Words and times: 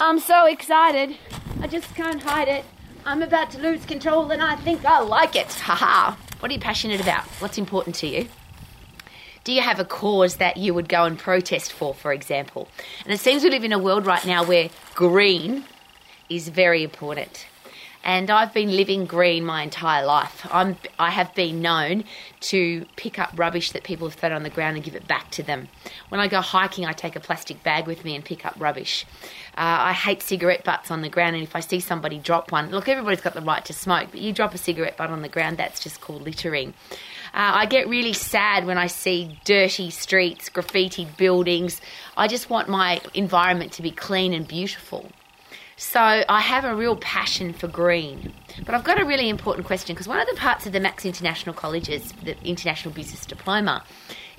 I'm 0.00 0.18
so 0.18 0.46
excited. 0.46 1.16
I 1.60 1.68
just 1.68 1.94
can't 1.94 2.20
hide 2.20 2.48
it. 2.48 2.64
I'm 3.06 3.22
about 3.22 3.52
to 3.52 3.58
lose 3.58 3.84
control 3.86 4.30
and 4.32 4.42
I 4.42 4.56
think 4.56 4.84
I 4.84 5.00
like 5.00 5.36
it. 5.36 5.52
Haha. 5.52 6.16
What 6.40 6.50
are 6.50 6.54
you 6.54 6.60
passionate 6.60 7.00
about? 7.00 7.24
What's 7.38 7.58
important 7.58 7.94
to 7.96 8.08
you? 8.08 8.28
Do 9.44 9.52
you 9.52 9.60
have 9.60 9.78
a 9.78 9.84
cause 9.84 10.36
that 10.36 10.56
you 10.56 10.74
would 10.74 10.88
go 10.88 11.04
and 11.04 11.18
protest 11.18 11.72
for, 11.72 11.94
for 11.94 12.12
example? 12.12 12.66
And 13.04 13.12
it 13.12 13.20
seems 13.20 13.44
we 13.44 13.50
live 13.50 13.62
in 13.62 13.72
a 13.72 13.78
world 13.78 14.04
right 14.04 14.24
now 14.26 14.44
where 14.44 14.68
green 14.94 15.64
is 16.28 16.48
very 16.48 16.82
important. 16.82 17.46
And 18.04 18.30
I've 18.30 18.52
been 18.52 18.76
living 18.76 19.06
green 19.06 19.46
my 19.46 19.62
entire 19.62 20.04
life. 20.04 20.46
I'm, 20.52 20.76
I 20.98 21.10
have 21.10 21.34
been 21.34 21.62
known 21.62 22.04
to 22.42 22.84
pick 22.96 23.18
up 23.18 23.30
rubbish 23.34 23.72
that 23.72 23.82
people 23.82 24.06
have 24.06 24.14
thrown 24.14 24.32
on 24.32 24.42
the 24.42 24.50
ground 24.50 24.76
and 24.76 24.84
give 24.84 24.94
it 24.94 25.08
back 25.08 25.30
to 25.32 25.42
them. 25.42 25.68
When 26.10 26.20
I 26.20 26.28
go 26.28 26.42
hiking, 26.42 26.84
I 26.84 26.92
take 26.92 27.16
a 27.16 27.20
plastic 27.20 27.62
bag 27.62 27.86
with 27.86 28.04
me 28.04 28.14
and 28.14 28.22
pick 28.22 28.44
up 28.44 28.54
rubbish. 28.58 29.06
Uh, 29.56 29.88
I 29.88 29.92
hate 29.94 30.20
cigarette 30.20 30.64
butts 30.64 30.90
on 30.90 31.00
the 31.00 31.08
ground, 31.08 31.34
and 31.34 31.42
if 31.42 31.56
I 31.56 31.60
see 31.60 31.80
somebody 31.80 32.18
drop 32.18 32.52
one, 32.52 32.70
look, 32.70 32.90
everybody's 32.90 33.22
got 33.22 33.32
the 33.32 33.40
right 33.40 33.64
to 33.64 33.72
smoke, 33.72 34.08
but 34.10 34.20
you 34.20 34.34
drop 34.34 34.52
a 34.52 34.58
cigarette 34.58 34.98
butt 34.98 35.08
on 35.08 35.22
the 35.22 35.28
ground, 35.30 35.56
that's 35.56 35.82
just 35.82 36.02
called 36.02 36.22
littering. 36.22 36.74
Uh, 37.32 37.56
I 37.56 37.66
get 37.66 37.88
really 37.88 38.12
sad 38.12 38.66
when 38.66 38.76
I 38.76 38.86
see 38.86 39.40
dirty 39.44 39.88
streets, 39.88 40.50
graffiti 40.50 41.08
buildings. 41.16 41.80
I 42.18 42.28
just 42.28 42.50
want 42.50 42.68
my 42.68 43.00
environment 43.14 43.72
to 43.72 43.82
be 43.82 43.90
clean 43.90 44.34
and 44.34 44.46
beautiful. 44.46 45.10
So 45.76 46.00
I 46.00 46.40
have 46.40 46.64
a 46.64 46.74
real 46.74 46.96
passion 46.96 47.52
for 47.52 47.66
green. 47.66 48.32
But 48.64 48.74
I've 48.74 48.84
got 48.84 49.00
a 49.00 49.04
really 49.04 49.28
important 49.28 49.66
question 49.66 49.94
because 49.94 50.06
one 50.06 50.20
of 50.20 50.28
the 50.28 50.36
parts 50.36 50.66
of 50.66 50.72
the 50.72 50.80
Max 50.80 51.04
International 51.04 51.54
Colleges, 51.54 52.12
the 52.22 52.36
International 52.44 52.94
Business 52.94 53.26
Diploma, 53.26 53.82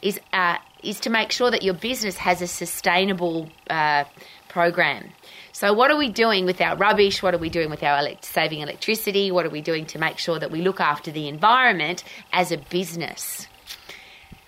is 0.02 0.20
uh, 0.32 0.58
is 0.82 1.00
to 1.02 1.10
make 1.10 1.32
sure 1.32 1.52
that 1.52 1.64
your 1.64 1.74
business 1.74 2.16
has 2.18 2.42
a 2.42 2.48
sustainable 2.48 3.50
uh, 3.70 4.06
program. 4.48 5.10
So, 5.52 5.74
what 5.74 5.92
are 5.92 5.98
we 5.98 6.10
doing 6.10 6.46
with 6.46 6.62
our 6.62 6.76
rubbish? 6.78 7.22
What 7.22 7.34
are 7.34 7.38
we 7.38 7.50
doing 7.50 7.70
with 7.70 7.84
our 7.84 8.00
elect- 8.00 8.24
saving 8.24 8.62
electricity? 8.62 9.32
What 9.32 9.46
are 9.46 9.50
we 9.50 9.62
doing 9.62 9.86
to 9.88 10.00
make 10.00 10.18
sure 10.18 10.40
that 10.40 10.52
we 10.52 10.62
look 10.62 10.80
after 10.80 11.12
the 11.12 11.28
environment 11.28 12.04
as 12.32 12.52
a 12.52 12.58
business? 12.58 13.48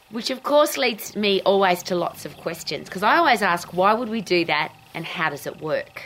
Which, 0.10 0.30
of 0.30 0.44
course, 0.44 0.78
leads 0.78 1.18
me 1.18 1.42
always 1.42 1.84
to 1.84 1.96
lots 1.96 2.26
of 2.26 2.38
questions 2.38 2.88
because 2.88 3.04
I 3.04 3.18
always 3.18 3.42
ask, 3.42 3.74
why 3.74 3.94
would 3.94 4.08
we 4.08 4.22
do 4.22 4.46
that 4.46 4.74
and 4.94 5.04
how 5.04 5.30
does 5.30 5.46
it 5.46 5.62
work? 5.62 6.04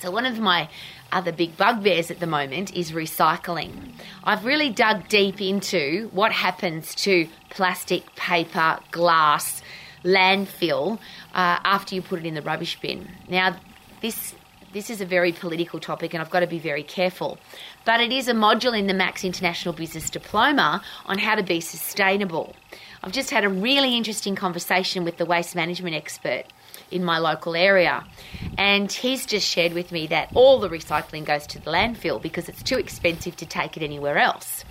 So, 0.00 0.12
one 0.12 0.26
of 0.26 0.38
my 0.38 0.68
other 1.10 1.32
big 1.32 1.56
bugbears 1.56 2.10
at 2.10 2.20
the 2.20 2.26
moment 2.26 2.72
is 2.74 2.92
recycling. 2.92 3.92
I've 4.22 4.44
really 4.44 4.70
dug 4.70 5.08
deep 5.08 5.40
into 5.40 6.08
what 6.12 6.30
happens 6.30 6.94
to 6.96 7.28
plastic, 7.50 8.14
paper, 8.14 8.78
glass, 8.92 9.60
landfill 10.04 10.98
uh, 11.34 11.58
after 11.64 11.96
you 11.96 12.02
put 12.02 12.20
it 12.20 12.26
in 12.26 12.34
the 12.34 12.42
rubbish 12.42 12.78
bin. 12.80 13.08
Now, 13.28 13.56
this 14.00 14.34
this 14.72 14.90
is 14.90 15.00
a 15.00 15.06
very 15.06 15.32
political 15.32 15.80
topic 15.80 16.12
and 16.12 16.20
I've 16.20 16.30
got 16.30 16.40
to 16.40 16.46
be 16.46 16.58
very 16.58 16.82
careful. 16.82 17.38
But 17.86 18.00
it 18.00 18.12
is 18.12 18.28
a 18.28 18.34
module 18.34 18.78
in 18.78 18.86
the 18.86 18.92
Max 18.92 19.24
International 19.24 19.72
Business 19.72 20.10
Diploma 20.10 20.82
on 21.06 21.18
how 21.18 21.36
to 21.36 21.42
be 21.42 21.60
sustainable. 21.60 22.54
I've 23.02 23.12
just 23.12 23.30
had 23.30 23.44
a 23.44 23.48
really 23.48 23.96
interesting 23.96 24.36
conversation 24.36 25.04
with 25.04 25.16
the 25.16 25.24
waste 25.24 25.56
management 25.56 25.96
expert 25.96 26.44
in 26.90 27.04
my 27.04 27.18
local 27.18 27.56
area. 27.56 28.04
And 28.56 28.90
he's 28.90 29.26
just 29.26 29.46
shared 29.46 29.72
with 29.72 29.92
me 29.92 30.06
that 30.08 30.30
all 30.34 30.58
the 30.58 30.68
recycling 30.68 31.24
goes 31.24 31.46
to 31.48 31.58
the 31.58 31.70
landfill 31.70 32.20
because 32.20 32.48
it's 32.48 32.62
too 32.62 32.78
expensive 32.78 33.36
to 33.36 33.46
take 33.46 33.76
it 33.76 33.82
anywhere 33.82 34.18
else. 34.18 34.64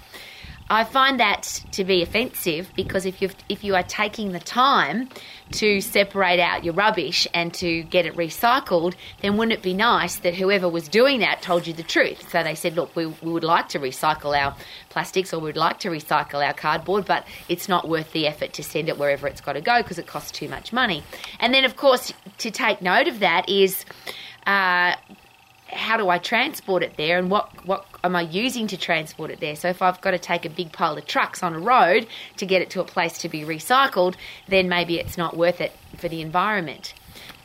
I 0.69 0.83
find 0.83 1.19
that 1.19 1.63
to 1.71 1.85
be 1.85 2.01
offensive 2.01 2.71
because 2.75 3.05
if 3.05 3.21
you 3.21 3.29
if 3.47 3.63
you 3.63 3.75
are 3.75 3.83
taking 3.83 4.33
the 4.33 4.39
time 4.39 5.09
to 5.51 5.79
separate 5.79 6.41
out 6.41 6.65
your 6.65 6.73
rubbish 6.73 7.25
and 7.33 7.53
to 7.53 7.83
get 7.83 8.05
it 8.05 8.15
recycled, 8.15 8.93
then 9.21 9.37
wouldn't 9.37 9.57
it 9.57 9.63
be 9.63 9.73
nice 9.73 10.17
that 10.17 10.35
whoever 10.35 10.67
was 10.67 10.89
doing 10.89 11.21
that 11.21 11.41
told 11.41 11.67
you 11.67 11.73
the 11.73 11.83
truth? 11.83 12.29
So 12.29 12.43
they 12.43 12.55
said, 12.55 12.75
look, 12.75 12.93
we, 12.97 13.05
we 13.05 13.31
would 13.31 13.45
like 13.45 13.69
to 13.69 13.79
recycle 13.79 14.37
our 14.37 14.55
plastics 14.89 15.33
or 15.33 15.39
we'd 15.39 15.55
like 15.55 15.79
to 15.79 15.89
recycle 15.89 16.45
our 16.45 16.53
cardboard, 16.53 17.05
but 17.05 17.25
it's 17.47 17.69
not 17.69 17.87
worth 17.87 18.11
the 18.11 18.27
effort 18.27 18.52
to 18.53 18.63
send 18.63 18.89
it 18.89 18.97
wherever 18.97 19.25
it's 19.25 19.39
got 19.39 19.53
to 19.53 19.61
go 19.61 19.81
because 19.81 19.97
it 19.97 20.08
costs 20.08 20.31
too 20.31 20.49
much 20.49 20.73
money. 20.73 21.02
And 21.39 21.53
then, 21.53 21.63
of 21.63 21.77
course, 21.77 22.11
to 22.39 22.52
take 22.52 22.81
note 22.81 23.08
of 23.08 23.19
that 23.19 23.47
is. 23.49 23.86
Uh, 24.45 24.95
how 25.69 25.97
do 25.97 26.08
I 26.08 26.17
transport 26.17 26.81
it 26.81 26.95
there 26.95 27.19
and 27.19 27.30
what, 27.30 27.49
what 27.65 27.86
am 28.07 28.15
I 28.15 28.21
using 28.21 28.65
to 28.67 28.77
transport 28.77 29.29
it 29.29 29.39
there? 29.39 29.55
So 29.55 29.69
if 29.69 29.81
I've 29.83 30.01
got 30.01 30.11
to 30.11 30.19
take 30.19 30.45
a 30.45 30.49
big 30.49 30.71
pile 30.71 30.97
of 30.97 31.05
trucks 31.05 31.43
on 31.43 31.53
a 31.53 31.59
road 31.59 32.07
to 32.37 32.45
get 32.45 32.63
it 32.63 32.71
to 32.71 32.81
a 32.81 32.85
place 32.85 33.19
to 33.19 33.29
be 33.29 33.41
recycled, 33.41 34.15
then 34.47 34.67
maybe 34.67 34.97
it's 34.97 35.17
not 35.17 35.37
worth 35.37 35.61
it 35.61 35.73
for 35.97 36.09
the 36.09 36.21
environment. 36.21 36.93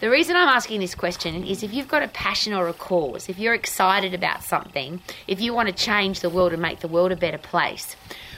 The 0.00 0.10
reason 0.10 0.34
I'm 0.34 0.48
asking 0.48 0.80
this 0.80 0.94
question 0.94 1.44
is 1.44 1.62
if 1.62 1.72
you've 1.72 1.88
got 1.88 2.02
a 2.02 2.08
passion 2.08 2.52
or 2.52 2.68
a 2.68 2.72
cause, 2.72 3.28
if 3.28 3.38
you're 3.38 3.54
excited 3.54 4.14
about 4.14 4.42
something, 4.42 5.00
if 5.26 5.40
you 5.40 5.54
want 5.54 5.68
to 5.68 5.74
change 5.74 6.20
the 6.20 6.30
world 6.30 6.52
and 6.52 6.60
make 6.60 6.80
the 6.80 6.88
world 6.88 7.12
a 7.12 7.16
better 7.16 7.38
place, 7.38 7.94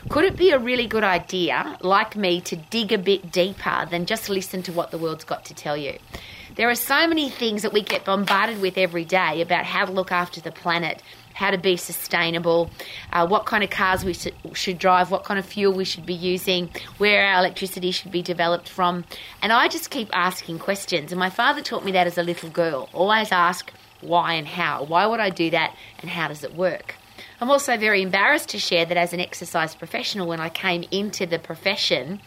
could 0.08 0.24
it 0.24 0.36
be 0.36 0.50
a 0.50 0.58
really 0.58 0.86
good 0.86 1.04
idea, 1.04 1.78
like 1.80 2.16
me, 2.16 2.40
to 2.42 2.56
dig 2.56 2.92
a 2.92 2.98
bit 2.98 3.32
deeper 3.32 3.86
than 3.90 4.04
just 4.04 4.28
listen 4.28 4.62
to 4.64 4.72
what 4.72 4.90
the 4.90 4.98
world's 4.98 5.24
got 5.24 5.46
to 5.46 5.54
tell 5.54 5.76
you? 5.76 5.98
There 6.56 6.68
are 6.68 6.76
so 6.76 7.08
many 7.08 7.30
things 7.30 7.62
that 7.62 7.72
we 7.72 7.82
get 7.82 8.04
bombarded 8.04 8.60
with 8.60 8.78
every 8.78 9.04
day 9.04 9.40
about 9.40 9.64
how 9.64 9.86
to 9.86 9.92
look 9.92 10.12
after 10.12 10.40
the 10.40 10.52
planet, 10.52 11.02
how 11.34 11.50
to 11.50 11.58
be 11.58 11.76
sustainable, 11.76 12.70
uh, 13.12 13.26
what 13.26 13.44
kind 13.44 13.62
of 13.62 13.70
cars 13.70 14.04
we 14.04 14.14
should, 14.14 14.34
should 14.54 14.78
drive, 14.78 15.10
what 15.10 15.24
kind 15.24 15.38
of 15.38 15.44
fuel 15.44 15.74
we 15.74 15.84
should 15.84 16.06
be 16.06 16.14
using, 16.14 16.70
where 16.98 17.26
our 17.26 17.40
electricity 17.40 17.90
should 17.90 18.10
be 18.10 18.22
developed 18.22 18.68
from. 18.68 19.04
And 19.42 19.52
I 19.52 19.68
just 19.68 19.90
keep 19.90 20.08
asking 20.12 20.60
questions. 20.60 21.12
And 21.12 21.18
my 21.18 21.30
father 21.30 21.60
taught 21.60 21.84
me 21.84 21.92
that 21.92 22.06
as 22.06 22.16
a 22.16 22.22
little 22.22 22.48
girl. 22.48 22.88
Always 22.92 23.30
ask 23.32 23.72
why 24.00 24.34
and 24.34 24.46
how. 24.46 24.84
Why 24.84 25.06
would 25.06 25.20
I 25.20 25.30
do 25.30 25.50
that 25.50 25.76
and 26.00 26.10
how 26.10 26.28
does 26.28 26.44
it 26.44 26.54
work? 26.54 26.94
I'm 27.40 27.50
also 27.50 27.76
very 27.76 28.00
embarrassed 28.00 28.48
to 28.50 28.58
share 28.58 28.84
that 28.84 28.96
as 28.96 29.12
an 29.12 29.20
exercise 29.20 29.74
professional, 29.74 30.26
when 30.26 30.40
I 30.40 30.48
came 30.48 30.84
into 30.90 31.26
the 31.26 31.38
profession, 31.38 32.20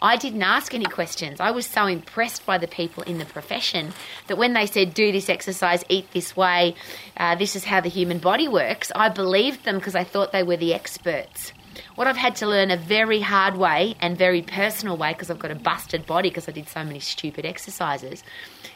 I 0.00 0.16
didn't 0.16 0.42
ask 0.42 0.74
any 0.74 0.84
questions. 0.84 1.40
I 1.40 1.50
was 1.50 1.66
so 1.66 1.86
impressed 1.86 2.46
by 2.46 2.58
the 2.58 2.68
people 2.68 3.02
in 3.02 3.18
the 3.18 3.24
profession 3.24 3.92
that 4.28 4.38
when 4.38 4.52
they 4.52 4.66
said, 4.66 4.94
do 4.94 5.10
this 5.10 5.28
exercise, 5.28 5.84
eat 5.88 6.12
this 6.12 6.36
way, 6.36 6.76
uh, 7.16 7.34
this 7.34 7.56
is 7.56 7.64
how 7.64 7.80
the 7.80 7.88
human 7.88 8.18
body 8.18 8.46
works, 8.46 8.92
I 8.94 9.08
believed 9.08 9.64
them 9.64 9.78
because 9.78 9.96
I 9.96 10.04
thought 10.04 10.30
they 10.30 10.44
were 10.44 10.56
the 10.56 10.72
experts. 10.72 11.52
What 11.96 12.06
I've 12.06 12.16
had 12.16 12.36
to 12.36 12.46
learn 12.46 12.70
a 12.70 12.76
very 12.76 13.20
hard 13.20 13.56
way 13.56 13.96
and 14.00 14.16
very 14.16 14.42
personal 14.42 14.96
way 14.96 15.12
because 15.12 15.30
I've 15.30 15.38
got 15.38 15.50
a 15.50 15.56
busted 15.56 16.06
body 16.06 16.28
because 16.28 16.48
I 16.48 16.52
did 16.52 16.68
so 16.68 16.84
many 16.84 17.00
stupid 17.00 17.44
exercises 17.44 18.22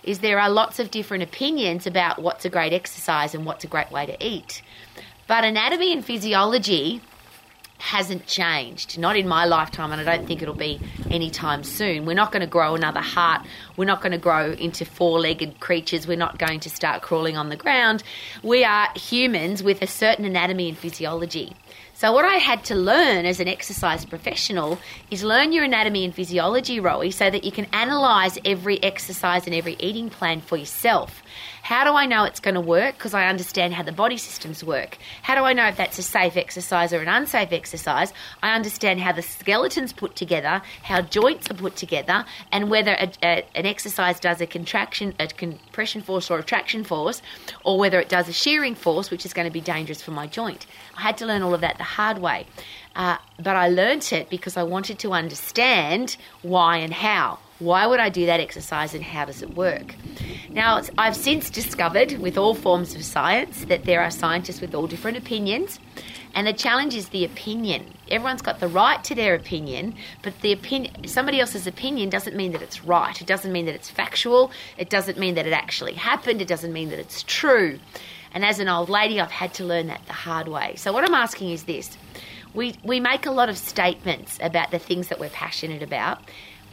is 0.02 0.18
there 0.18 0.40
are 0.40 0.50
lots 0.50 0.80
of 0.80 0.90
different 0.90 1.22
opinions 1.22 1.86
about 1.86 2.20
what's 2.20 2.44
a 2.44 2.50
great 2.50 2.72
exercise 2.72 3.34
and 3.34 3.46
what's 3.46 3.64
a 3.64 3.68
great 3.68 3.90
way 3.92 4.06
to 4.06 4.24
eat. 4.24 4.62
But 5.28 5.44
anatomy 5.44 5.92
and 5.92 6.04
physiology 6.04 7.00
hasn't 7.82 8.25
changed. 8.28 8.97
Not 8.97 9.16
in 9.16 9.26
my 9.26 9.44
lifetime, 9.44 9.91
and 9.91 10.00
I 10.00 10.16
don't 10.16 10.25
think 10.25 10.41
it'll 10.41 10.54
be 10.54 10.81
anytime 11.10 11.65
soon. 11.65 12.06
We're 12.06 12.15
not 12.15 12.31
going 12.31 12.43
to 12.43 12.47
grow 12.47 12.76
another 12.76 13.00
heart. 13.00 13.44
We're 13.76 13.87
not 13.87 14.00
going 14.00 14.12
to 14.12 14.19
grow 14.19 14.53
into 14.53 14.84
four 14.84 15.19
legged 15.19 15.59
creatures. 15.59 16.06
We're 16.06 16.16
not 16.16 16.38
going 16.38 16.60
to 16.60 16.70
start 16.70 17.03
crawling 17.03 17.37
on 17.37 17.48
the 17.48 17.56
ground. 17.56 18.04
We 18.44 18.62
are 18.62 18.88
humans 18.94 19.65
with 19.65 19.82
a 19.82 19.88
certain 19.88 20.25
anatomy 20.25 20.69
and 20.69 20.78
physiology. 20.78 21.56
So, 21.94 22.12
what 22.12 22.25
I 22.25 22.37
had 22.37 22.65
to 22.66 22.76
learn 22.76 23.26
as 23.26 23.41
an 23.41 23.48
exercise 23.48 24.04
professional 24.04 24.78
is 25.10 25.25
learn 25.25 25.53
your 25.53 25.64
anatomy 25.64 26.04
and 26.04 26.14
physiology, 26.14 26.81
Rowie, 26.81 27.12
so 27.12 27.31
that 27.31 27.44
you 27.44 27.50
can 27.50 27.66
analyze 27.72 28.38
every 28.44 28.82
exercise 28.82 29.47
and 29.47 29.54
every 29.54 29.76
eating 29.81 30.09
plan 30.09 30.41
for 30.41 30.56
yourself. 30.56 31.22
How 31.62 31.84
do 31.84 31.90
I 31.90 32.06
know 32.06 32.24
it's 32.24 32.40
going 32.40 32.56
to 32.56 32.60
work? 32.60 32.96
Because 32.96 33.14
I 33.14 33.28
understand 33.28 33.72
how 33.72 33.84
the 33.84 33.92
body 33.92 34.16
systems 34.16 34.64
work. 34.64 34.98
How 35.22 35.36
do 35.36 35.42
I 35.42 35.52
know 35.52 35.68
if 35.68 35.76
that's 35.76 35.96
a 35.96 36.02
safe 36.02 36.36
exercise 36.36 36.92
or 36.92 37.00
an 37.00 37.06
unsafe 37.06 37.52
exercise? 37.52 38.12
I 38.42 38.56
understand 38.56 39.00
how 39.00 39.12
the 39.12 39.22
skeleton's 39.22 39.92
put 39.92 40.16
together, 40.16 40.60
how 40.82 41.02
joints 41.02 41.48
are 41.52 41.54
put 41.54 41.76
together, 41.76 42.24
and 42.50 42.68
whether 42.68 42.92
a, 42.92 43.12
a, 43.22 43.46
an 43.54 43.64
exercise 43.64 44.18
does 44.18 44.40
a 44.40 44.46
contraction, 44.46 45.14
a 45.20 45.28
compression 45.28 46.02
force 46.02 46.32
or 46.32 46.40
a 46.40 46.42
traction 46.42 46.82
force, 46.82 47.22
or 47.64 47.78
whether 47.78 48.00
it 48.00 48.08
does 48.08 48.28
a 48.28 48.32
shearing 48.32 48.75
force, 48.75 49.12
which 49.12 49.25
is 49.25 49.32
going 49.32 49.46
to 49.46 49.52
be 49.52 49.60
dangerous 49.60 50.02
for 50.02 50.10
my 50.10 50.26
joint. 50.26 50.66
I 50.96 51.02
had 51.02 51.16
to 51.19 51.26
learn 51.26 51.42
all 51.42 51.54
of 51.54 51.60
that 51.60 51.78
the 51.78 51.84
hard 51.84 52.19
way. 52.19 52.46
Uh, 52.96 53.19
but 53.38 53.54
I 53.54 53.69
learnt 53.69 54.12
it 54.12 54.28
because 54.28 54.56
I 54.56 54.64
wanted 54.64 54.98
to 54.98 55.12
understand 55.12 56.16
why 56.42 56.78
and 56.78 56.92
how. 56.92 57.38
Why 57.62 57.87
would 57.87 58.00
I 58.00 58.09
do 58.09 58.26
that 58.26 58.41
exercise 58.41 58.93
and 58.93 59.05
how 59.05 59.25
does 59.25 59.41
it 59.41 59.55
work? 59.55 59.94
Now, 60.50 60.82
I've 60.99 61.14
since 61.14 61.49
discovered 61.49 62.19
with 62.19 62.37
all 62.37 62.55
forms 62.55 62.97
of 62.97 63.05
science 63.05 63.64
that 63.67 63.85
there 63.85 64.03
are 64.03 64.11
scientists 64.11 64.61
with 64.61 64.75
all 64.75 64.88
different 64.88 65.17
opinions, 65.17 65.79
and 66.35 66.47
the 66.47 66.53
challenge 66.53 66.97
is 66.97 67.11
the 67.11 67.25
opinion. 67.25 67.94
Everyone's 68.11 68.43
got 68.43 68.59
the 68.59 68.67
right 68.67 69.03
to 69.05 69.14
their 69.14 69.37
opinion, 69.37 69.94
but 70.23 70.41
the 70.41 70.53
opinion, 70.53 71.06
somebody 71.06 71.38
else's 71.38 71.69
opinion 71.69 72.11
doesn't 72.11 72.35
mean 72.35 72.50
that 72.50 72.62
it's 72.62 72.85
right. 72.85 73.20
It 73.20 73.29
doesn't 73.29 73.53
mean 73.53 73.67
that 73.67 73.76
it's 73.76 73.91
factual. 73.91 74.50
It 74.76 74.91
doesn't 74.91 75.19
mean 75.19 75.37
that 75.37 75.47
it 75.47 75.53
actually 75.53 75.94
happened. 75.94 76.43
It 76.43 76.49
doesn't 76.49 76.73
mean 76.73 76.88
that 76.88 76.99
it's 76.99 77.23
true. 77.23 77.79
And 78.35 78.44
as 78.44 78.59
an 78.59 78.69
old 78.69 78.88
lady, 78.88 79.20
I've 79.20 79.31
had 79.31 79.55
to 79.55 79.64
learn 79.64 79.87
that 79.87 80.05
the 80.06 80.14
hard 80.14 80.49
way. 80.49 80.75
So, 80.76 80.93
what 80.93 81.05
I'm 81.05 81.14
asking 81.14 81.50
is 81.50 81.64
this 81.64 81.97
we, 82.55 82.75
we 82.82 83.00
make 83.00 83.25
a 83.26 83.31
lot 83.31 83.49
of 83.49 83.56
statements 83.56 84.38
about 84.43 84.70
the 84.70 84.79
things 84.79 85.09
that 85.09 85.19
we're 85.19 85.31
passionate 85.31 85.82
about. 85.82 86.19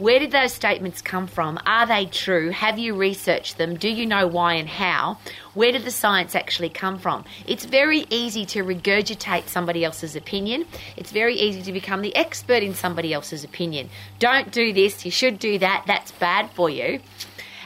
Where 0.00 0.18
did 0.18 0.30
those 0.30 0.54
statements 0.54 1.02
come 1.02 1.26
from? 1.26 1.58
Are 1.66 1.86
they 1.86 2.06
true? 2.06 2.48
Have 2.48 2.78
you 2.78 2.94
researched 2.96 3.58
them? 3.58 3.76
Do 3.76 3.86
you 3.86 4.06
know 4.06 4.26
why 4.26 4.54
and 4.54 4.66
how? 4.66 5.18
Where 5.52 5.72
did 5.72 5.84
the 5.84 5.90
science 5.90 6.34
actually 6.34 6.70
come 6.70 6.98
from? 6.98 7.26
It's 7.46 7.66
very 7.66 8.06
easy 8.08 8.46
to 8.46 8.64
regurgitate 8.64 9.48
somebody 9.48 9.84
else's 9.84 10.16
opinion. 10.16 10.64
It's 10.96 11.12
very 11.12 11.34
easy 11.34 11.60
to 11.64 11.72
become 11.72 12.00
the 12.00 12.16
expert 12.16 12.62
in 12.62 12.74
somebody 12.74 13.12
else's 13.12 13.44
opinion. 13.44 13.90
Don't 14.18 14.50
do 14.50 14.72
this, 14.72 15.04
you 15.04 15.10
should 15.10 15.38
do 15.38 15.58
that, 15.58 15.84
that's 15.86 16.12
bad 16.12 16.48
for 16.52 16.70
you. 16.70 17.00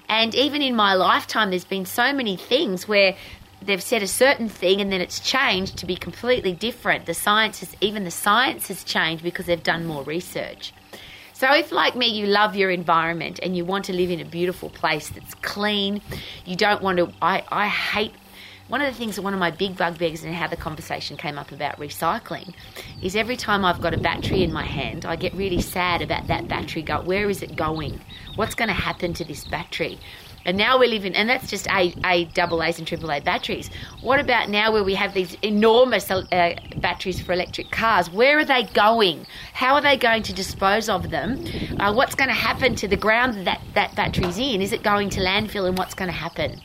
And 0.09 0.35
even 0.35 0.61
in 0.61 0.75
my 0.75 0.95
lifetime, 0.95 1.51
there's 1.51 1.65
been 1.65 1.87
so 1.87 2.13
many 2.13 2.37
things 2.37 2.89
where 2.89 3.15
they've 3.63 3.81
said 3.81 4.03
a 4.03 4.09
certain 4.09 4.49
thing 4.49 4.81
and 4.81 4.91
then 4.91 5.01
it's 5.01 5.21
changed 5.21 5.77
to 5.79 5.87
be 5.87 5.95
completely 5.95 6.53
different. 6.53 7.07
The 7.07 7.15
science 7.15 7.61
has, 7.61 7.77
even 7.81 8.03
the 8.03 8.11
science 8.11 8.67
has 8.67 8.83
changed 8.83 9.23
because 9.23 9.47
they've 9.47 9.63
done 9.63 9.87
more 9.87 10.03
research. 10.03 10.73
So, 11.35 11.53
if 11.53 11.73
like 11.73 11.97
me, 11.97 12.07
you 12.07 12.27
love 12.27 12.55
your 12.55 12.71
environment 12.71 13.41
and 13.43 13.57
you 13.57 13.65
want 13.65 13.85
to 13.87 13.93
live 13.93 14.09
in 14.09 14.21
a 14.21 14.25
beautiful 14.25 14.71
place 14.71 15.09
that's 15.09 15.35
clean, 15.35 16.01
you 16.45 16.55
don't 16.55 16.81
want 16.81 16.99
to. 16.99 17.13
I, 17.21 17.43
I 17.49 17.67
hate 17.67 18.13
one 18.69 18.81
of 18.81 18.87
the 18.87 18.97
things 18.97 19.17
that 19.17 19.23
one 19.23 19.35
of 19.35 19.41
my 19.41 19.51
big 19.51 19.77
bugbears 19.77 20.23
and 20.23 20.33
how 20.33 20.47
the 20.47 20.57
conversation 20.57 21.17
came 21.17 21.37
up 21.37 21.51
about 21.51 21.79
recycling 21.79 22.55
is 23.03 23.17
every 23.17 23.37
time 23.37 23.65
I've 23.65 23.81
got 23.81 23.95
a 23.95 23.99
battery 23.99 24.45
in 24.45 24.53
my 24.53 24.63
hand, 24.63 25.05
I 25.05 25.17
get 25.17 25.35
really 25.35 25.61
sad 25.61 26.03
about 26.03 26.29
that 26.29 26.47
battery. 26.47 26.83
Go, 26.83 27.03
where 27.03 27.29
is 27.29 27.43
it 27.43 27.57
going? 27.57 28.01
What's 28.37 28.55
going 28.55 28.69
to 28.69 28.75
happen 28.75 29.13
to 29.15 29.25
this 29.25 29.45
battery? 29.45 29.99
And 30.45 30.57
now 30.57 30.79
we're 30.79 30.89
living, 30.89 31.15
and 31.15 31.29
that's 31.29 31.49
just 31.49 31.67
A, 31.69 31.95
A, 32.05 32.27
double 32.27 32.63
A's 32.63 32.79
and 32.79 32.87
triple 32.87 33.11
A 33.11 33.21
batteries. 33.21 33.71
What 34.03 34.21
about 34.21 34.51
now 34.51 34.73
where 34.73 34.85
we 34.85 34.95
have 34.95 35.15
these 35.15 35.37
enormous 35.43 36.11
uh, 36.11 36.55
batteries 36.77 37.21
for 37.21 37.33
electric 37.33 37.71
cars? 37.71 38.11
Where 38.11 38.39
are 38.39 38.45
they 38.45 38.65
going? 38.65 39.27
How 39.55 39.75
are 39.75 39.81
they 39.81 39.97
going 39.97 40.23
to 40.25 40.33
dispose 40.35 40.89
of 40.89 41.11
them? 41.11 41.45
Uh, 41.81 41.95
what's 41.95 42.15
going 42.15 42.29
to 42.29 42.35
happen 42.35 42.75
to 42.77 42.89
the 42.89 42.97
ground 42.97 43.47
that 43.47 43.61
that 43.75 43.95
battery's 43.97 44.39
in? 44.39 44.61
Is 44.61 44.73
it 44.73 44.83
going 44.83 45.11
to 45.11 45.21
landfill, 45.21 45.67
and 45.67 45.79
what's 45.79 45.95
going 45.95 46.11
to 46.11 46.17
happen? 46.17 46.61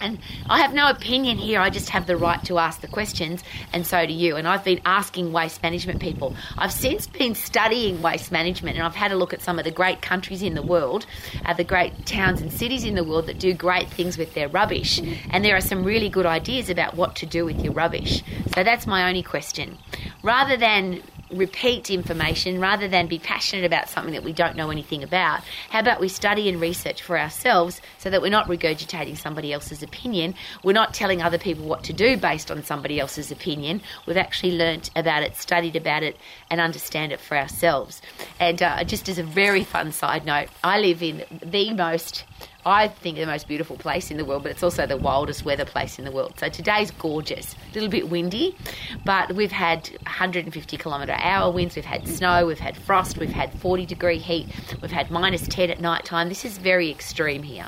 And 0.00 0.18
I 0.48 0.60
have 0.60 0.74
no 0.74 0.88
opinion 0.88 1.38
here, 1.38 1.60
I 1.60 1.70
just 1.70 1.90
have 1.90 2.06
the 2.06 2.16
right 2.16 2.42
to 2.44 2.58
ask 2.58 2.80
the 2.80 2.88
questions, 2.88 3.42
and 3.72 3.86
so 3.86 4.06
do 4.06 4.12
you. 4.12 4.36
And 4.36 4.46
I've 4.46 4.64
been 4.64 4.80
asking 4.84 5.32
waste 5.32 5.62
management 5.62 6.00
people. 6.00 6.36
I've 6.56 6.72
since 6.72 7.06
been 7.06 7.34
studying 7.34 8.00
waste 8.00 8.30
management, 8.30 8.76
and 8.76 8.86
I've 8.86 8.94
had 8.94 9.12
a 9.12 9.16
look 9.16 9.32
at 9.32 9.42
some 9.42 9.58
of 9.58 9.64
the 9.64 9.70
great 9.70 10.00
countries 10.00 10.42
in 10.42 10.54
the 10.54 10.62
world, 10.62 11.06
uh, 11.44 11.54
the 11.54 11.64
great 11.64 12.06
towns 12.06 12.40
and 12.40 12.52
cities 12.52 12.84
in 12.84 12.94
the 12.94 13.04
world 13.04 13.26
that 13.26 13.38
do 13.38 13.52
great 13.52 13.88
things 13.88 14.16
with 14.16 14.34
their 14.34 14.48
rubbish. 14.48 15.00
And 15.30 15.44
there 15.44 15.56
are 15.56 15.60
some 15.60 15.84
really 15.84 16.08
good 16.08 16.26
ideas 16.26 16.70
about 16.70 16.94
what 16.94 17.16
to 17.16 17.26
do 17.26 17.44
with 17.44 17.62
your 17.62 17.72
rubbish. 17.72 18.22
So 18.54 18.64
that's 18.64 18.86
my 18.86 19.08
only 19.08 19.22
question. 19.22 19.78
Rather 20.22 20.56
than 20.56 21.02
repeat 21.30 21.90
information 21.90 22.60
rather 22.60 22.88
than 22.88 23.06
be 23.06 23.18
passionate 23.18 23.64
about 23.64 23.88
something 23.88 24.14
that 24.14 24.24
we 24.24 24.32
don't 24.32 24.56
know 24.56 24.70
anything 24.70 25.02
about. 25.02 25.40
How 25.70 25.80
about 25.80 26.00
we 26.00 26.08
study 26.08 26.48
and 26.48 26.60
research 26.60 27.02
for 27.02 27.18
ourselves 27.18 27.80
so 27.98 28.10
that 28.10 28.22
we're 28.22 28.30
not 28.30 28.48
regurgitating 28.48 29.16
somebody 29.16 29.52
else's 29.52 29.82
opinion? 29.82 30.34
We're 30.62 30.72
not 30.72 30.94
telling 30.94 31.22
other 31.22 31.38
people 31.38 31.64
what 31.64 31.84
to 31.84 31.92
do 31.92 32.16
based 32.16 32.50
on 32.50 32.62
somebody 32.62 32.98
else's 33.00 33.30
opinion. 33.30 33.82
We've 34.06 34.16
actually 34.16 34.56
learnt 34.56 34.90
about 34.96 35.22
it, 35.22 35.36
studied 35.36 35.76
about 35.76 36.02
it, 36.02 36.16
and 36.50 36.60
understand 36.60 37.12
it 37.12 37.20
for 37.20 37.36
ourselves. 37.36 38.00
And 38.40 38.62
uh, 38.62 38.84
just 38.84 39.08
as 39.08 39.18
a 39.18 39.24
very 39.24 39.64
fun 39.64 39.92
side 39.92 40.24
note, 40.24 40.48
I 40.64 40.78
live 40.78 41.02
in 41.02 41.24
the 41.42 41.72
most 41.74 42.24
I 42.66 42.88
think 42.88 43.16
the 43.16 43.26
most 43.26 43.48
beautiful 43.48 43.76
place 43.76 44.10
in 44.10 44.16
the 44.16 44.24
world, 44.24 44.42
but 44.42 44.52
it's 44.52 44.62
also 44.62 44.86
the 44.86 44.96
wildest 44.96 45.44
weather 45.44 45.64
place 45.64 45.98
in 45.98 46.04
the 46.04 46.10
world. 46.10 46.34
So 46.38 46.48
today's 46.48 46.90
gorgeous. 46.90 47.54
A 47.70 47.74
little 47.74 47.88
bit 47.88 48.10
windy, 48.10 48.56
but 49.04 49.32
we've 49.34 49.52
had 49.52 49.88
150 50.02 50.76
kilometre 50.76 51.12
hour 51.12 51.52
winds, 51.52 51.76
we've 51.76 51.84
had 51.84 52.06
snow, 52.06 52.46
we've 52.46 52.58
had 52.58 52.76
frost, 52.76 53.18
we've 53.18 53.30
had 53.30 53.52
40 53.54 53.86
degree 53.86 54.18
heat, 54.18 54.48
we've 54.82 54.90
had 54.90 55.10
minus 55.10 55.46
10 55.48 55.70
at 55.70 55.80
night 55.80 56.04
time. 56.04 56.28
This 56.28 56.44
is 56.44 56.58
very 56.58 56.90
extreme 56.90 57.42
here. 57.42 57.66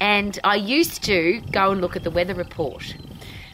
And 0.00 0.38
I 0.44 0.56
used 0.56 1.04
to 1.04 1.40
go 1.52 1.70
and 1.70 1.80
look 1.80 1.94
at 1.94 2.04
the 2.04 2.10
weather 2.10 2.34
report 2.34 2.96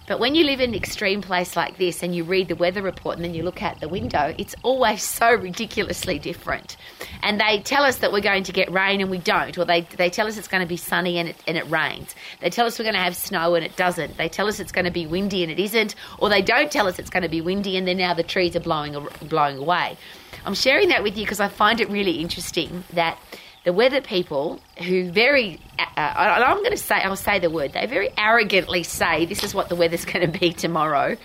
but 0.06 0.20
when 0.20 0.34
you 0.34 0.44
live 0.44 0.60
in 0.60 0.70
an 0.70 0.76
extreme 0.76 1.20
place 1.20 1.56
like 1.56 1.78
this 1.78 2.02
and 2.02 2.14
you 2.14 2.24
read 2.24 2.48
the 2.48 2.56
weather 2.56 2.82
report 2.82 3.16
and 3.16 3.24
then 3.24 3.34
you 3.34 3.42
look 3.42 3.62
out 3.62 3.80
the 3.80 3.88
window, 3.88 4.34
it's 4.38 4.54
always 4.62 5.02
so 5.16 5.34
ridiculously 5.34 6.18
different. 6.18 6.76
And 7.22 7.40
they 7.40 7.60
tell 7.60 7.82
us 7.82 7.98
that 7.98 8.12
we're 8.12 8.20
going 8.20 8.44
to 8.44 8.52
get 8.52 8.70
rain 8.70 9.00
and 9.00 9.10
we 9.10 9.18
don't, 9.18 9.56
or 9.58 9.64
they, 9.64 9.82
they 9.82 10.10
tell 10.10 10.26
us 10.26 10.36
it's 10.36 10.48
going 10.48 10.62
to 10.62 10.68
be 10.68 10.76
sunny 10.76 11.18
and 11.18 11.30
it, 11.30 11.36
and 11.46 11.56
it 11.56 11.68
rains. 11.70 12.14
They 12.40 12.50
tell 12.50 12.66
us 12.66 12.78
we're 12.78 12.84
going 12.84 12.94
to 12.94 13.00
have 13.00 13.16
snow 13.16 13.54
and 13.54 13.64
it 13.64 13.76
doesn't. 13.76 14.16
They 14.16 14.28
tell 14.28 14.46
us 14.46 14.60
it's 14.60 14.72
going 14.72 14.84
to 14.84 14.90
be 14.90 15.06
windy 15.06 15.42
and 15.42 15.50
it 15.50 15.58
isn't, 15.58 15.94
or 16.18 16.28
they 16.28 16.42
don't 16.42 16.70
tell 16.70 16.86
us 16.86 16.98
it's 16.98 17.10
going 17.10 17.24
to 17.24 17.28
be 17.28 17.40
windy 17.40 17.76
and 17.76 17.86
then 17.86 17.98
now 17.98 18.14
the 18.14 18.22
trees 18.22 18.54
are 18.54 18.60
blowing, 18.60 18.96
blowing 19.22 19.58
away. 19.58 19.96
I'm 20.44 20.54
sharing 20.54 20.90
that 20.90 21.02
with 21.02 21.16
you 21.16 21.24
because 21.24 21.40
I 21.40 21.48
find 21.48 21.80
it 21.80 21.90
really 21.90 22.20
interesting 22.20 22.84
that 22.92 23.18
the 23.66 23.72
weather 23.72 24.00
people 24.00 24.60
who 24.86 25.10
very, 25.10 25.58
uh, 25.76 25.90
I'm 25.96 26.58
going 26.58 26.70
to 26.70 26.76
say, 26.76 26.94
I'll 27.02 27.16
say 27.16 27.40
the 27.40 27.50
word, 27.50 27.72
they 27.72 27.84
very 27.86 28.10
arrogantly 28.16 28.84
say 28.84 29.26
this 29.26 29.42
is 29.42 29.56
what 29.56 29.68
the 29.68 29.74
weather's 29.74 30.04
going 30.12 30.30
to 30.30 30.38
be 30.38 30.52
tomorrow, 30.52 31.16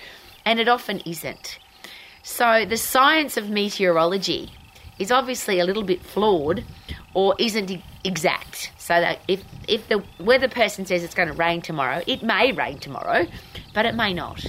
and 0.44 0.60
it 0.60 0.68
often 0.68 1.02
isn't. 1.06 1.60
So 2.24 2.66
the 2.66 2.78
science 2.78 3.38
of 3.38 3.52
meteorology 3.52 4.52
is 4.98 5.12
obviously 5.12 5.60
a 5.60 5.66
little 5.66 5.84
bit 5.84 6.02
flawed 6.02 6.64
or 7.14 7.36
isn't 7.38 7.80
exact. 8.04 8.72
So 8.80 9.00
that 9.00 9.20
if, 9.28 9.44
if 9.68 9.88
the 9.88 10.04
weather 10.20 10.50
person 10.50 10.88
says 10.88 11.04
it's 11.04 11.14
going 11.14 11.30
to 11.30 11.36
rain 11.36 11.62
tomorrow, 11.62 12.02
it 12.08 12.24
may 12.24 12.54
rain 12.54 12.80
tomorrow, 12.80 13.28
but 13.76 13.86
it 13.86 13.94
may 13.94 14.16
not. 14.16 14.44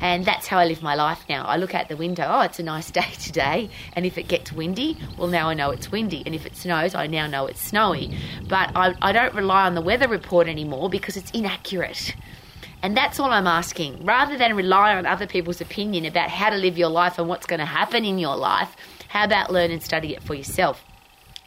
And 0.00 0.24
that's 0.24 0.46
how 0.46 0.58
I 0.58 0.66
live 0.66 0.82
my 0.82 0.94
life 0.94 1.24
now. 1.28 1.44
I 1.44 1.56
look 1.56 1.74
out 1.74 1.88
the 1.88 1.96
window, 1.96 2.26
oh, 2.28 2.40
it's 2.42 2.58
a 2.58 2.62
nice 2.62 2.90
day 2.90 3.10
today. 3.18 3.70
And 3.94 4.04
if 4.04 4.18
it 4.18 4.28
gets 4.28 4.52
windy, 4.52 4.98
well, 5.16 5.28
now 5.28 5.48
I 5.48 5.54
know 5.54 5.70
it's 5.70 5.90
windy. 5.90 6.22
And 6.26 6.34
if 6.34 6.46
it 6.46 6.56
snows, 6.56 6.94
I 6.94 7.06
now 7.06 7.26
know 7.26 7.46
it's 7.46 7.60
snowy. 7.60 8.16
But 8.48 8.72
I, 8.76 8.94
I 9.00 9.12
don't 9.12 9.34
rely 9.34 9.66
on 9.66 9.74
the 9.74 9.80
weather 9.80 10.08
report 10.08 10.48
anymore 10.48 10.90
because 10.90 11.16
it's 11.16 11.30
inaccurate. 11.30 12.14
And 12.82 12.96
that's 12.96 13.18
all 13.18 13.30
I'm 13.30 13.46
asking. 13.46 14.04
Rather 14.04 14.36
than 14.36 14.54
rely 14.54 14.94
on 14.94 15.06
other 15.06 15.26
people's 15.26 15.60
opinion 15.60 16.04
about 16.04 16.30
how 16.30 16.50
to 16.50 16.56
live 16.56 16.76
your 16.76 16.90
life 16.90 17.18
and 17.18 17.28
what's 17.28 17.46
going 17.46 17.60
to 17.60 17.66
happen 17.66 18.04
in 18.04 18.18
your 18.18 18.36
life, 18.36 18.76
how 19.08 19.24
about 19.24 19.50
learn 19.50 19.70
and 19.70 19.82
study 19.82 20.14
it 20.14 20.22
for 20.22 20.34
yourself? 20.34 20.84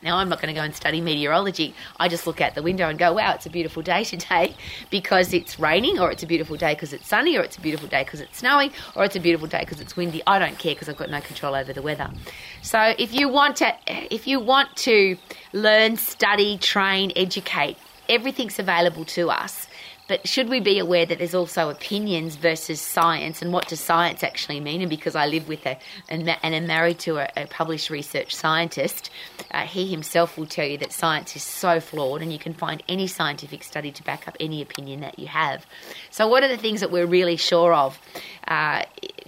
Now, 0.02 0.18
I'm 0.18 0.30
not 0.30 0.42
going 0.42 0.54
to 0.54 0.60
go 0.60 0.64
and 0.64 0.74
study 0.74 1.02
meteorology. 1.02 1.74
I 2.00 2.08
just 2.08 2.26
look 2.26 2.40
out 2.42 2.56
the 2.56 2.64
window 2.64 2.88
and 2.88 2.98
go, 2.98 3.14
wow, 3.14 3.34
it's 3.34 3.46
a 3.46 3.50
beautiful 3.50 3.82
day 3.84 4.04
today 4.04 4.56
because 4.90 5.34
it's 5.34 5.60
raining, 5.60 6.00
or 6.00 6.12
it's 6.12 6.24
a 6.24 6.28
beautiful 6.28 6.56
day 6.56 6.74
because 6.74 6.94
it's 6.94 7.08
sunny, 7.08 7.38
or 7.38 7.42
it's 7.42 7.58
a 7.58 7.62
beautiful 7.62 7.88
day 7.88 8.04
because 8.04 8.22
it's 8.22 8.38
snowing, 8.38 8.72
or 8.96 9.04
it's 9.06 9.16
a 9.16 9.20
beautiful 9.20 9.48
day 9.48 9.60
because 9.62 9.82
it's 9.82 9.96
windy. 9.98 10.22
I 10.26 10.40
don't 10.40 10.58
care 10.58 10.74
because 10.74 10.90
I've 10.90 10.98
got 10.98 11.10
no 11.10 11.22
control 11.22 11.56
over 11.56 11.74
the 11.74 11.82
weather. 11.82 12.10
So, 12.62 12.94
if 12.98 13.14
you 13.14 13.30
want 13.30 13.58
to, 13.58 13.76
if 13.88 14.28
you 14.28 14.40
want 14.40 14.76
to 14.78 15.18
learn, 15.54 15.98
study, 15.98 16.58
train, 16.58 17.12
educate, 17.16 17.78
everything's 18.08 18.60
available 18.60 19.06
to 19.06 19.30
us. 19.30 19.68
But 20.10 20.28
should 20.28 20.50
we 20.50 20.60
be 20.60 20.80
aware 20.80 21.06
that 21.06 21.20
there's 21.20 21.36
also 21.36 21.70
opinions 21.70 22.36
versus 22.36 22.82
science, 22.82 23.44
and 23.44 23.54
what 23.54 23.68
does 23.68 23.80
science 23.80 24.24
actually 24.24 24.60
mean? 24.60 24.82
And 24.82 24.90
because 24.90 25.16
I 25.16 25.28
live 25.28 25.48
with 25.48 25.64
a 25.68 25.78
and, 26.10 26.28
am 26.28 26.66
married 26.66 26.98
to 27.02 27.18
a, 27.18 27.30
a 27.38 27.46
published 27.46 27.92
research 27.92 28.34
scientist, 28.36 29.12
uh, 29.52 29.68
he 29.68 29.86
himself 29.86 30.36
will 30.36 30.48
tell 30.48 30.66
you 30.66 30.80
that 30.80 30.92
science 30.92 31.36
is 31.36 31.44
so 31.44 31.80
flawed, 31.80 32.24
and 32.24 32.34
you 32.34 32.40
can 32.40 32.56
find 32.56 32.82
any 32.90 33.06
scientific 33.06 33.64
study 33.64 33.92
to 33.92 34.04
back 34.04 34.28
up 34.28 34.36
any 34.40 34.64
opinion 34.64 35.02
that 35.02 35.20
you 35.20 35.28
have. 35.28 35.68
So, 36.10 36.28
what 36.28 36.44
are 36.44 36.48
the 36.48 36.58
things 36.58 36.80
that 36.80 36.90
we're 36.90 37.06
really 37.06 37.38
sure 37.38 37.72
of? 37.72 38.00
Uh, 38.48 38.86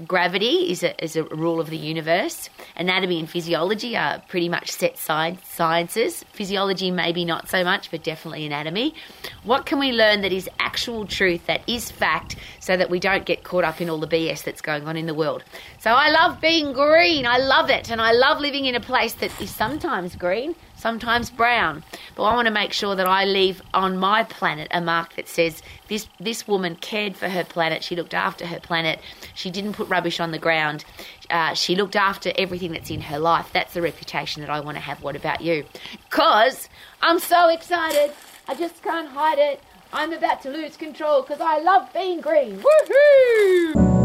gravity 0.08 0.72
is 0.72 0.82
a, 0.82 1.04
is 1.04 1.16
a 1.16 1.24
rule 1.24 1.60
of 1.60 1.70
the 1.70 1.78
universe. 1.78 2.50
Anatomy 2.76 3.20
and 3.20 3.30
physiology 3.30 3.96
are 3.96 4.20
pretty 4.28 4.50
much 4.50 4.72
set 4.72 4.98
science, 4.98 5.48
sciences. 5.48 6.24
Physiology, 6.34 6.90
maybe 6.90 7.24
not 7.24 7.50
so 7.50 7.64
much, 7.64 7.92
but 7.92 8.04
definitely 8.04 8.48
anatomy. 8.48 8.96
What 9.44 9.68
can 9.68 9.78
we 9.78 9.92
learn 9.92 10.22
that 10.22 10.32
is 10.32 10.50
actual 10.72 11.06
truth, 11.06 11.46
that 11.48 11.62
is 11.68 11.92
fact, 11.92 12.38
so 12.62 12.78
that 12.78 12.90
we 12.90 12.98
don't 12.98 13.26
get 13.26 13.44
caught 13.44 13.66
up 13.66 13.82
in 13.82 13.90
all 13.90 13.98
the 13.98 14.08
BS 14.08 14.46
that's 14.46 14.62
going 14.62 14.88
on 14.88 14.96
in 14.96 15.06
the 15.06 15.14
world? 15.14 15.44
So 15.80 15.92
I 15.92 16.10
love 16.10 16.40
being 16.40 16.72
green. 16.72 17.26
I 17.26 17.40
love 17.40 17.70
it. 17.70 17.92
And 17.92 18.00
I 18.00 18.14
love 18.14 18.40
living 18.40 18.66
in 18.66 18.74
a 18.76 18.80
place 18.80 19.14
that 19.16 19.32
is 19.42 19.54
sometimes 19.54 20.16
green, 20.16 20.56
sometimes 20.78 21.30
brown. 21.30 21.84
But 22.16 22.24
I 22.24 22.36
want 22.36 22.48
to 22.48 22.54
make 22.54 22.72
sure 22.72 22.96
that 22.96 23.06
I 23.06 23.26
leave 23.26 23.62
on 23.74 23.98
my 23.98 24.24
planet 24.24 24.70
a 24.72 24.80
mark 24.80 25.18
that 25.18 25.28
says 25.28 25.62
this 25.90 26.08
this 26.22 26.48
woman 26.48 26.78
cared 26.78 27.18
for 27.18 27.28
her 27.28 27.44
planet. 27.44 27.84
She 27.84 27.98
looked 27.98 28.14
after 28.14 28.46
her 28.48 28.62
planet. 28.62 29.02
She 29.34 29.52
didn't 29.52 29.74
put 29.74 29.90
rubbish 29.90 30.22
on 30.22 30.32
the 30.32 30.40
ground. 30.40 30.86
Uh, 31.30 31.54
she 31.54 31.76
looked 31.76 31.98
after 31.98 32.32
everything 32.38 32.72
that's 32.72 32.90
in 32.90 33.02
her 33.02 33.20
life. 33.20 33.50
That's 33.52 33.74
the 33.74 33.82
reputation 33.82 34.42
that 34.42 34.50
I 34.50 34.62
want 34.62 34.78
to 34.78 34.82
have. 34.82 35.04
What 35.04 35.18
about 35.18 35.42
you? 35.42 35.66
Cause 36.10 36.70
I'm 37.02 37.20
so 37.20 37.50
excited. 37.50 38.14
I 38.48 38.56
just 38.56 38.82
can't 38.82 39.10
hide 39.10 39.38
it. 39.38 39.62
I'm 39.94 40.14
about 40.14 40.42
to 40.44 40.50
lose 40.50 40.78
control 40.78 41.22
because 41.22 41.42
I 41.42 41.60
love 41.60 41.92
being 41.94 42.22
green. 42.22 42.62
Woohoo! 42.62 44.01